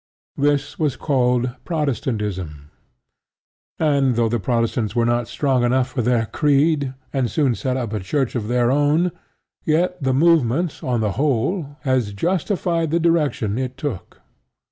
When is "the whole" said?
11.01-11.77